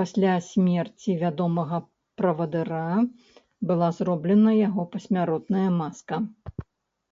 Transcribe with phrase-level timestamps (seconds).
[0.00, 1.82] Пасля смерці вядомага
[2.22, 2.86] правадыра
[3.72, 6.26] была зроблена яго пасмяротная маска.